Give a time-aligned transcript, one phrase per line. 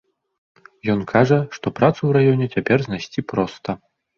[0.93, 3.69] Ён кажа, што працу ў раёне цяпер знайсці проста.